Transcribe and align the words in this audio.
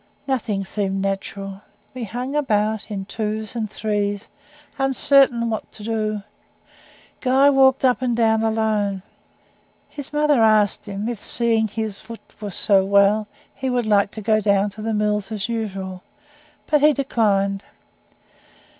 Nothing 0.25 0.65
seemed 0.65 0.99
natural. 0.99 1.61
We 1.93 2.05
hung 2.05 2.35
about 2.35 2.89
in 2.89 3.05
twos 3.05 3.55
and 3.55 3.69
threes, 3.69 4.29
uncertain 4.79 5.47
what 5.47 5.71
to 5.73 5.83
do. 5.83 6.23
Guy 7.19 7.51
walked 7.51 7.85
up 7.85 8.01
and 8.01 8.17
down, 8.17 8.41
alone. 8.41 9.03
His 9.89 10.11
mother 10.11 10.41
asked 10.41 10.87
him 10.87 11.07
if, 11.07 11.23
seeing 11.23 11.67
his 11.67 11.99
foot 11.99 12.33
was 12.41 12.55
so 12.55 12.83
well, 12.83 13.27
he 13.53 13.69
would 13.69 13.85
like 13.85 14.09
to 14.13 14.21
go 14.21 14.41
down 14.41 14.71
to 14.71 14.81
the 14.81 14.91
mills 14.95 15.31
as 15.31 15.47
usual; 15.47 16.01
but 16.65 16.81
he 16.81 16.93
declined. 16.93 17.63